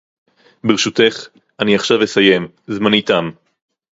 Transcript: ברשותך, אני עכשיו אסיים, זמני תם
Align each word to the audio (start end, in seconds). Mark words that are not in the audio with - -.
ברשותך, 0.63 1.27
אני 1.59 1.75
עכשיו 1.75 2.03
אסיים, 2.03 2.47
זמני 2.67 3.01
תם 3.01 3.29